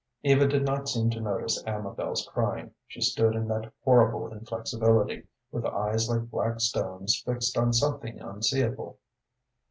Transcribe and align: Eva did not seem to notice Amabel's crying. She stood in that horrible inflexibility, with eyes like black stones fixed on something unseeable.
Eva 0.23 0.47
did 0.47 0.65
not 0.65 0.89
seem 0.89 1.11
to 1.11 1.19
notice 1.21 1.63
Amabel's 1.67 2.27
crying. 2.33 2.73
She 2.87 3.01
stood 3.01 3.35
in 3.35 3.47
that 3.49 3.71
horrible 3.83 4.31
inflexibility, 4.33 5.27
with 5.51 5.63
eyes 5.63 6.09
like 6.09 6.31
black 6.31 6.59
stones 6.59 7.21
fixed 7.23 7.55
on 7.55 7.71
something 7.71 8.19
unseeable. 8.19 8.97